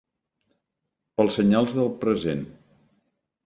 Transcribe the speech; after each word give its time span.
Pels 1.21 1.39
senyals 1.41 1.77
del 1.77 1.95
present. 2.03 2.45